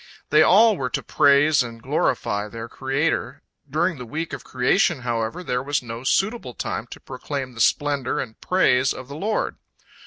[0.31, 3.43] They all were to praise and glorify their Creator.
[3.69, 8.19] During the week of creation, however, there was no suitable time to proclaim the splendor
[8.19, 9.57] and praise of the Lord.